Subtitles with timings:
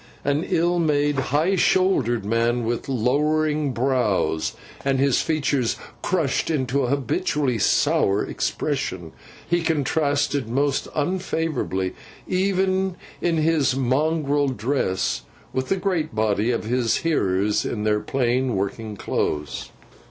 [0.25, 6.89] An ill made, high shouldered man, with lowering brows, and his features crushed into an
[6.89, 9.11] habitually sour expression,
[9.47, 11.93] he contrasted most unfavourably,
[12.27, 15.21] even in his mongrel dress,
[15.53, 19.69] with the great body of his hearers in their plain working clothes.